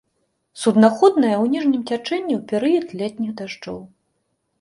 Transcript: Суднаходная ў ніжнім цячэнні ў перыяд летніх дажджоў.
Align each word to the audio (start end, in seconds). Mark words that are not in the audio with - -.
Суднаходная 0.61 1.33
ў 1.33 1.45
ніжнім 1.55 1.81
цячэнні 1.89 2.33
ў 2.37 2.39
перыяд 2.53 2.87
летніх 3.03 3.31
дажджоў. 3.43 3.77